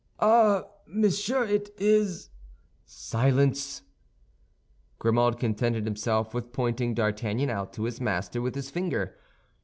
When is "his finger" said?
8.55-9.15